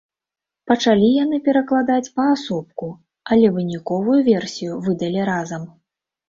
Пачалі 0.69 1.09
яны 1.23 1.37
перакладаць 1.47 2.11
паасобку, 2.19 2.89
але 3.37 3.53
выніковую 3.59 4.17
версію 4.31 4.81
выдалі 4.89 5.21
разам. 5.33 5.63